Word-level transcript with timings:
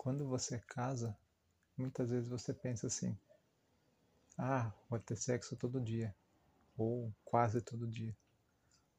quando 0.00 0.26
você 0.26 0.58
casa, 0.60 1.14
muitas 1.76 2.08
vezes 2.08 2.26
você 2.26 2.54
pensa 2.54 2.86
assim: 2.86 3.14
ah, 4.38 4.72
vou 4.88 4.98
ter 4.98 5.14
sexo 5.14 5.54
todo 5.56 5.78
dia, 5.78 6.16
ou 6.74 7.12
quase 7.22 7.60
todo 7.60 7.86
dia. 7.86 8.16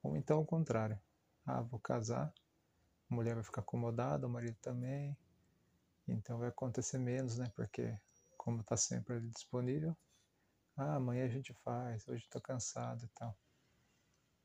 Ou 0.03 0.15
então 0.15 0.39
o 0.39 0.45
contrário: 0.45 1.01
ah, 1.43 1.59
vou 1.59 1.79
casar, 1.79 2.31
a 3.09 3.15
mulher 3.15 3.33
vai 3.33 3.43
ficar 3.43 3.61
acomodada, 3.61 4.27
o 4.27 4.29
marido 4.29 4.55
também, 4.61 5.17
então 6.07 6.37
vai 6.37 6.49
acontecer 6.49 6.99
menos, 6.99 7.35
né? 7.39 7.51
Porque, 7.55 7.97
como 8.37 8.61
está 8.61 8.77
sempre 8.77 9.15
ali 9.15 9.29
disponível, 9.31 9.97
ah, 10.77 10.97
amanhã 10.97 11.25
a 11.25 11.29
gente 11.29 11.51
faz, 11.63 12.07
hoje 12.07 12.25
estou 12.25 12.39
cansado 12.39 13.03
e 13.05 13.09
tal. 13.15 13.35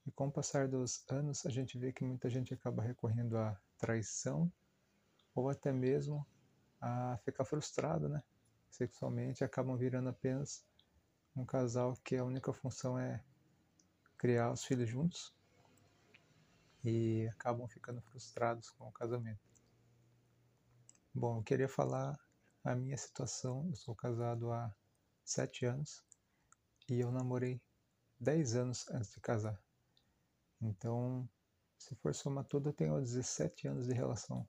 E 0.07 0.11
com 0.11 0.29
o 0.29 0.32
passar 0.32 0.68
dos 0.68 1.04
anos, 1.11 1.45
a 1.45 1.50
gente 1.50 1.77
vê 1.77 1.93
que 1.93 2.02
muita 2.02 2.30
gente 2.30 2.54
acaba 2.54 2.82
recorrendo 2.82 3.36
à 3.36 3.61
traição 3.77 4.50
ou 5.34 5.50
até 5.50 5.70
mesmo 5.70 6.27
a 6.86 7.18
ficar 7.18 7.44
frustrado, 7.44 8.08
né? 8.08 8.22
Sexualmente, 8.70 9.42
acabam 9.42 9.77
virando 9.77 10.08
apenas 10.08 10.64
um 11.34 11.44
casal 11.44 11.94
que 12.04 12.16
a 12.16 12.24
única 12.24 12.52
função 12.52 12.98
é 12.98 13.22
criar 14.16 14.52
os 14.52 14.64
filhos 14.64 14.88
juntos 14.88 15.34
e 16.84 17.27
acabam 17.32 17.66
ficando 17.66 18.00
frustrados 18.02 18.70
com 18.70 18.86
o 18.86 18.92
casamento. 18.92 19.41
Bom, 21.12 21.38
eu 21.38 21.42
queria 21.42 21.68
falar 21.68 22.16
a 22.62 22.74
minha 22.74 22.96
situação. 22.96 23.66
Eu 23.68 23.74
sou 23.74 23.94
casado 23.94 24.52
há 24.52 24.72
sete 25.24 25.66
anos 25.66 26.05
e 26.88 27.00
eu 27.00 27.10
namorei 27.10 27.60
dez 28.20 28.55
anos 28.55 28.88
antes 28.91 29.10
de 29.10 29.20
casar. 29.20 29.60
Então, 30.60 31.28
se 31.78 31.94
for 31.96 32.14
somar 32.14 32.44
tudo, 32.44 32.68
eu 32.68 32.72
tenho 32.72 33.00
17 33.00 33.68
anos 33.68 33.86
de 33.86 33.94
relação 33.94 34.48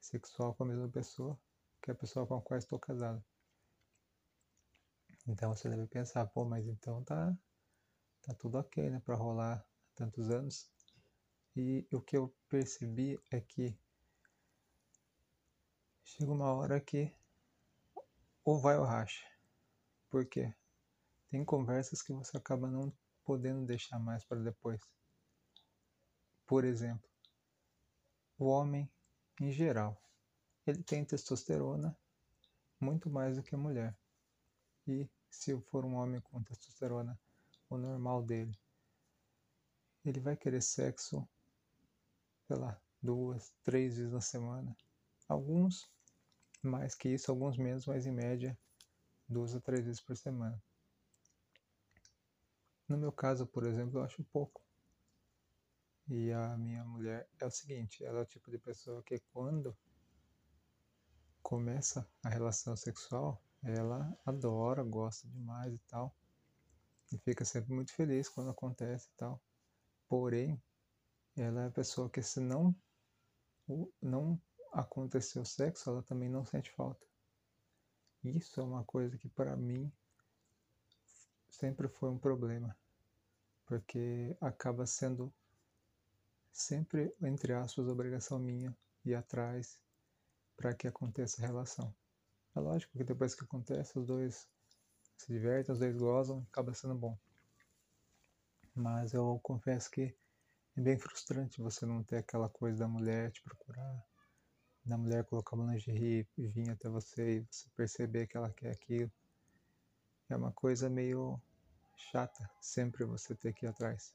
sexual 0.00 0.54
com 0.54 0.64
a 0.64 0.66
mesma 0.66 0.88
pessoa 0.88 1.38
que 1.82 1.90
a 1.90 1.94
pessoa 1.94 2.26
com 2.26 2.36
a 2.36 2.42
qual 2.42 2.58
estou 2.58 2.78
casado. 2.78 3.24
Então 5.26 5.54
você 5.54 5.68
deve 5.68 5.86
pensar, 5.86 6.26
pô, 6.26 6.44
mas 6.44 6.66
então 6.66 7.04
tá, 7.04 7.36
tá 8.22 8.34
tudo 8.34 8.58
ok, 8.58 8.90
né, 8.90 9.00
para 9.04 9.14
rolar 9.14 9.64
tantos 9.94 10.30
anos. 10.30 10.70
E 11.54 11.86
o 11.92 12.00
que 12.00 12.16
eu 12.16 12.34
percebi 12.48 13.20
é 13.30 13.40
que 13.40 13.78
chega 16.02 16.32
uma 16.32 16.52
hora 16.52 16.80
que 16.80 17.14
ou 18.44 18.58
vai 18.58 18.78
ou 18.78 18.84
racha. 18.84 19.26
Por 20.08 20.24
quê? 20.26 20.54
Tem 21.30 21.44
conversas 21.44 22.00
que 22.00 22.12
você 22.12 22.36
acaba 22.38 22.70
não 22.70 22.90
podendo 23.22 23.66
deixar 23.66 23.98
mais 23.98 24.24
para 24.24 24.40
depois. 24.40 24.80
Por 26.46 26.64
exemplo, 26.64 27.06
o 28.38 28.46
homem, 28.46 28.90
em 29.38 29.52
geral, 29.52 30.00
ele 30.70 30.82
tem 30.82 31.04
testosterona 31.04 31.96
muito 32.80 33.10
mais 33.10 33.36
do 33.36 33.42
que 33.42 33.54
a 33.54 33.58
mulher. 33.58 33.96
E 34.86 35.08
se 35.30 35.58
for 35.62 35.84
um 35.84 35.94
homem 35.94 36.20
com 36.20 36.42
testosterona, 36.42 37.18
o 37.68 37.76
normal 37.76 38.22
dele, 38.22 38.58
ele 40.04 40.20
vai 40.20 40.36
querer 40.36 40.62
sexo, 40.62 41.28
sei 42.46 42.56
lá, 42.56 42.80
duas, 43.02 43.52
três 43.62 43.96
vezes 43.96 44.12
na 44.12 44.20
semana. 44.20 44.76
Alguns 45.28 45.90
mais 46.62 46.94
que 46.94 47.08
isso, 47.08 47.30
alguns 47.30 47.56
menos, 47.56 47.86
mas 47.86 48.06
em 48.06 48.12
média, 48.12 48.58
duas 49.28 49.54
a 49.54 49.60
três 49.60 49.84
vezes 49.84 50.00
por 50.00 50.16
semana. 50.16 50.60
No 52.88 52.96
meu 52.96 53.12
caso, 53.12 53.46
por 53.46 53.66
exemplo, 53.66 53.98
eu 53.98 54.04
acho 54.04 54.24
pouco. 54.24 54.62
E 56.08 56.32
a 56.32 56.56
minha 56.56 56.84
mulher 56.84 57.28
é 57.38 57.44
o 57.44 57.50
seguinte, 57.50 58.02
ela 58.02 58.20
é 58.20 58.22
o 58.22 58.26
tipo 58.26 58.50
de 58.50 58.58
pessoa 58.58 59.02
que 59.02 59.18
quando 59.30 59.76
começa 61.42 62.06
a 62.22 62.28
relação 62.28 62.76
sexual, 62.76 63.40
ela 63.62 64.16
adora, 64.24 64.82
gosta 64.82 65.28
demais 65.28 65.74
e 65.74 65.78
tal. 65.88 66.14
E 67.12 67.18
fica 67.18 67.44
sempre 67.44 67.72
muito 67.72 67.92
feliz 67.92 68.28
quando 68.28 68.50
acontece 68.50 69.08
e 69.08 69.16
tal. 69.16 69.40
Porém, 70.08 70.60
ela 71.36 71.62
é 71.62 71.66
a 71.66 71.70
pessoa 71.70 72.10
que 72.10 72.22
se 72.22 72.40
não 72.40 72.74
não 74.00 74.40
aconteceu 74.72 75.44
sexo, 75.44 75.90
ela 75.90 76.02
também 76.02 76.28
não 76.28 76.44
sente 76.44 76.70
falta. 76.70 77.06
Isso 78.24 78.60
é 78.60 78.64
uma 78.64 78.84
coisa 78.84 79.16
que 79.18 79.28
para 79.28 79.56
mim 79.56 79.92
sempre 81.50 81.88
foi 81.88 82.08
um 82.10 82.18
problema, 82.18 82.76
porque 83.66 84.36
acaba 84.40 84.86
sendo 84.86 85.32
sempre, 86.52 87.14
entre 87.22 87.52
aspas, 87.52 87.86
obrigação 87.86 88.38
minha 88.38 88.76
ir 89.04 89.14
atrás 89.14 89.78
para 90.58 90.74
que 90.74 90.88
aconteça 90.88 91.40
a 91.40 91.46
relação. 91.46 91.94
É 92.54 92.60
lógico 92.60 92.98
que 92.98 93.04
depois 93.04 93.34
que 93.34 93.44
acontece, 93.44 93.96
os 93.96 94.06
dois 94.06 94.48
se 95.16 95.32
divertem, 95.32 95.72
os 95.72 95.78
dois 95.78 95.96
gozam, 95.96 96.44
acaba 96.50 96.74
sendo 96.74 96.96
bom. 96.96 97.16
Mas 98.74 99.14
eu 99.14 99.38
confesso 99.42 99.88
que 99.90 100.14
é 100.76 100.80
bem 100.80 100.98
frustrante 100.98 101.62
você 101.62 101.86
não 101.86 102.02
ter 102.02 102.18
aquela 102.18 102.48
coisa 102.48 102.80
da 102.80 102.88
mulher 102.88 103.30
te 103.30 103.40
procurar, 103.40 104.04
da 104.84 104.98
mulher 104.98 105.24
colocar 105.24 105.54
uma 105.54 105.72
lingerie 105.72 106.26
e 106.36 106.48
vir 106.48 106.70
até 106.70 106.88
você 106.88 107.38
e 107.38 107.46
você 107.50 107.68
perceber 107.76 108.26
que 108.26 108.36
ela 108.36 108.50
quer 108.50 108.72
aquilo. 108.72 109.10
É 110.28 110.36
uma 110.36 110.52
coisa 110.52 110.90
meio 110.90 111.40
chata 111.96 112.50
sempre 112.60 113.04
você 113.04 113.34
ter 113.34 113.52
que 113.52 113.64
ir 113.64 113.68
atrás. 113.68 114.12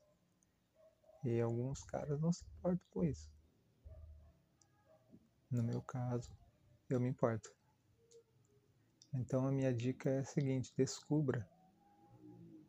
E 1.23 1.39
alguns 1.39 1.83
caras 1.85 2.19
não 2.19 2.33
se 2.33 2.43
importam 2.45 2.85
com 2.91 3.05
isso. 3.05 3.31
No 5.53 5.61
meu 5.61 5.83
caso, 5.83 6.31
eu 6.89 6.99
me 6.99 7.07
importo. 7.07 7.47
Então 9.13 9.47
a 9.47 9.51
minha 9.51 9.71
dica 9.71 10.09
é 10.09 10.19
a 10.21 10.25
seguinte: 10.25 10.73
descubra 10.75 11.47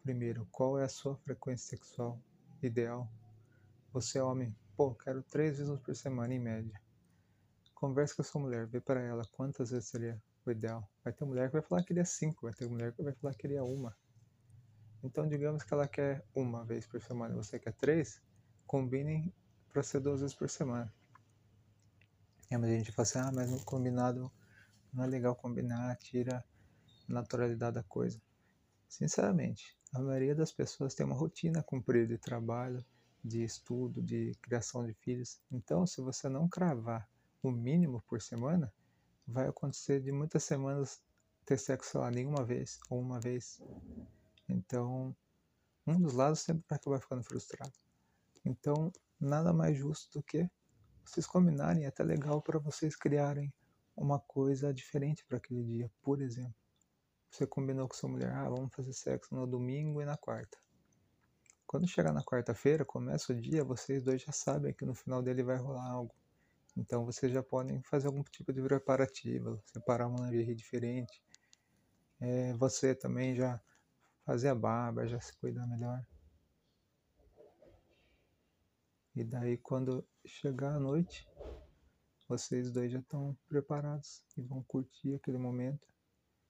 primeiro 0.02 0.46
qual 0.52 0.78
é 0.78 0.84
a 0.84 0.88
sua 0.88 1.16
frequência 1.16 1.78
sexual 1.78 2.20
ideal. 2.62 3.10
Você 3.94 4.18
é 4.18 4.22
homem, 4.22 4.54
pô, 4.76 4.94
quero 4.94 5.22
três 5.22 5.56
vezes 5.56 5.74
por 5.80 5.96
semana 5.96 6.34
em 6.34 6.38
média. 6.38 6.78
Converse 7.74 8.14
com 8.14 8.20
a 8.20 8.24
sua 8.26 8.42
mulher, 8.42 8.66
vê 8.66 8.82
para 8.82 9.00
ela 9.00 9.22
quantas 9.32 9.70
vezes 9.70 9.88
seria 9.88 10.22
o 10.44 10.50
ideal. 10.50 10.86
Vai 11.02 11.14
ter 11.14 11.24
mulher 11.24 11.46
que 11.46 11.54
vai 11.54 11.62
falar 11.62 11.80
que 11.80 11.88
queria 11.88 12.04
cinco, 12.04 12.42
vai 12.42 12.52
ter 12.52 12.68
mulher 12.68 12.92
que 12.92 13.02
vai 13.02 13.14
falar 13.14 13.32
que 13.32 13.40
queria 13.40 13.64
uma. 13.64 13.96
Então 15.02 15.26
digamos 15.26 15.64
que 15.64 15.72
ela 15.72 15.88
quer 15.88 16.22
uma 16.34 16.62
vez 16.66 16.86
por 16.86 17.00
semana, 17.00 17.34
você 17.34 17.58
quer 17.58 17.72
três, 17.72 18.20
combinem 18.66 19.32
para 19.72 19.82
ser 19.82 20.00
duas 20.00 20.20
vezes 20.20 20.36
por 20.36 20.50
semana. 20.50 20.92
É, 22.50 22.58
mas 22.58 22.70
a 22.70 22.74
gente 22.74 22.92
fala 22.92 23.02
assim, 23.08 23.18
ah, 23.18 23.32
mas 23.32 23.50
no 23.50 23.64
combinado 23.64 24.30
não 24.92 25.04
é 25.04 25.06
legal 25.06 25.34
combinar, 25.34 25.96
tira 25.96 26.44
a 27.08 27.12
naturalidade 27.12 27.74
da 27.74 27.82
coisa. 27.82 28.20
Sinceramente, 28.88 29.76
a 29.92 30.00
maioria 30.00 30.34
das 30.34 30.52
pessoas 30.52 30.94
tem 30.94 31.04
uma 31.04 31.16
rotina 31.16 31.62
cumprida 31.62 32.06
de 32.06 32.18
trabalho, 32.18 32.84
de 33.24 33.42
estudo, 33.42 34.02
de 34.02 34.36
criação 34.42 34.86
de 34.86 34.92
filhos. 34.94 35.40
Então, 35.50 35.86
se 35.86 36.00
você 36.00 36.28
não 36.28 36.48
cravar 36.48 37.08
o 37.42 37.50
mínimo 37.50 38.02
por 38.06 38.20
semana, 38.20 38.72
vai 39.26 39.48
acontecer 39.48 40.00
de 40.00 40.12
muitas 40.12 40.44
semanas 40.44 41.02
ter 41.44 41.58
sexo, 41.58 41.98
lá, 41.98 42.10
nenhuma 42.10 42.44
vez 42.44 42.78
ou 42.90 43.00
uma 43.00 43.18
vez. 43.18 43.60
Então, 44.48 45.16
um 45.86 46.00
dos 46.00 46.12
lados 46.12 46.40
sempre 46.40 46.64
vai 46.68 46.76
acabar 46.76 47.00
ficando 47.00 47.22
frustrado. 47.22 47.72
Então, 48.44 48.92
nada 49.18 49.52
mais 49.52 49.76
justo 49.76 50.18
do 50.18 50.22
que 50.22 50.48
vocês 51.04 51.26
combinarem, 51.26 51.84
é 51.84 51.88
até 51.88 52.02
legal 52.02 52.40
para 52.40 52.58
vocês 52.58 52.96
criarem 52.96 53.52
uma 53.96 54.18
coisa 54.18 54.72
diferente 54.72 55.24
para 55.26 55.38
aquele 55.38 55.62
dia. 55.62 55.90
Por 56.02 56.20
exemplo, 56.20 56.54
você 57.30 57.46
combinou 57.46 57.88
com 57.88 57.94
sua 57.94 58.08
mulher, 58.08 58.32
ah, 58.32 58.48
vamos 58.48 58.74
fazer 58.74 58.92
sexo 58.92 59.34
no 59.34 59.46
domingo 59.46 60.00
e 60.00 60.04
na 60.04 60.16
quarta. 60.16 60.56
Quando 61.66 61.88
chegar 61.88 62.12
na 62.12 62.22
quarta-feira, 62.22 62.84
começa 62.84 63.32
o 63.32 63.40
dia, 63.40 63.64
vocês 63.64 64.02
dois 64.02 64.22
já 64.22 64.32
sabem 64.32 64.72
que 64.72 64.84
no 64.84 64.94
final 64.94 65.22
dele 65.22 65.42
vai 65.42 65.56
rolar 65.56 65.88
algo. 65.88 66.14
Então 66.76 67.04
vocês 67.04 67.32
já 67.32 67.42
podem 67.42 67.82
fazer 67.82 68.06
algum 68.06 68.22
tipo 68.22 68.52
de 68.52 68.62
preparativo, 68.62 69.60
separar 69.66 70.08
uma 70.08 70.28
lingerie 70.30 70.54
diferente. 70.54 71.22
É, 72.20 72.52
você 72.54 72.94
também 72.94 73.34
já 73.34 73.60
fazer 74.24 74.48
a 74.48 74.54
barba, 74.54 75.06
já 75.06 75.20
se 75.20 75.36
cuidar 75.36 75.66
melhor. 75.66 76.04
E 79.14 79.22
daí 79.22 79.56
quando 79.58 80.06
chegar 80.26 80.74
a 80.74 80.80
noite, 80.80 81.28
vocês 82.28 82.70
dois 82.70 82.90
já 82.90 82.98
estão 82.98 83.36
preparados 83.48 84.24
e 84.36 84.42
vão 84.42 84.62
curtir 84.64 85.14
aquele 85.14 85.38
momento 85.38 85.86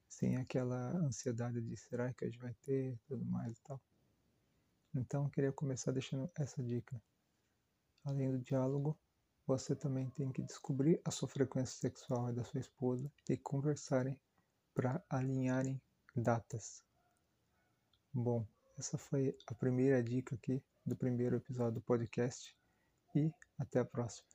sem 0.08 0.36
aquela 0.36 0.90
ansiedade 0.96 1.60
de 1.60 1.76
será 1.76 2.12
que 2.14 2.24
a 2.24 2.28
gente 2.28 2.38
vai 2.38 2.54
ter 2.62 2.98
tudo 3.06 3.24
mais 3.24 3.58
e 3.58 3.62
tal. 3.62 3.80
Então 4.94 5.28
queria 5.28 5.52
começar 5.52 5.92
deixando 5.92 6.30
essa 6.36 6.62
dica. 6.62 7.02
Além 8.04 8.30
do 8.30 8.38
diálogo, 8.38 8.96
você 9.46 9.74
também 9.74 10.08
tem 10.10 10.30
que 10.30 10.42
descobrir 10.42 11.00
a 11.04 11.10
sua 11.10 11.28
frequência 11.28 11.76
sexual 11.78 12.30
e 12.30 12.32
da 12.32 12.44
sua 12.44 12.60
esposa 12.60 13.12
e 13.28 13.36
conversarem 13.36 14.18
para 14.72 15.04
alinharem 15.10 15.80
datas. 16.14 16.82
Bom, 18.12 18.46
essa 18.76 18.98
foi 18.98 19.36
a 19.46 19.54
primeira 19.54 20.02
dica 20.02 20.34
aqui 20.34 20.60
do 20.84 20.96
primeiro 20.96 21.36
episódio 21.36 21.74
do 21.74 21.80
podcast 21.80 22.54
e 23.14 23.30
até 23.58 23.78
a 23.78 23.84
próxima. 23.84 24.26